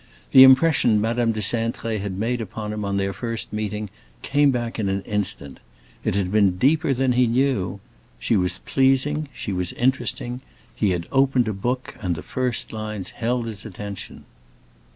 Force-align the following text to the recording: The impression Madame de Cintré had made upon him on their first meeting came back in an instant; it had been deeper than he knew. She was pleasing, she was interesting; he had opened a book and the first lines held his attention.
The 0.31 0.41
impression 0.41 0.99
Madame 0.99 1.31
de 1.31 1.41
Cintré 1.41 1.99
had 1.99 2.17
made 2.17 2.41
upon 2.41 2.73
him 2.73 2.83
on 2.83 2.97
their 2.97 3.13
first 3.13 3.53
meeting 3.53 3.87
came 4.23 4.49
back 4.49 4.79
in 4.79 4.89
an 4.89 5.03
instant; 5.03 5.59
it 6.03 6.15
had 6.15 6.31
been 6.31 6.57
deeper 6.57 6.91
than 6.91 7.11
he 7.11 7.27
knew. 7.27 7.79
She 8.17 8.35
was 8.35 8.57
pleasing, 8.57 9.29
she 9.31 9.53
was 9.53 9.73
interesting; 9.73 10.41
he 10.73 10.89
had 10.89 11.05
opened 11.11 11.47
a 11.47 11.53
book 11.53 11.93
and 12.01 12.15
the 12.15 12.23
first 12.23 12.73
lines 12.73 13.11
held 13.11 13.45
his 13.45 13.63
attention. 13.63 14.25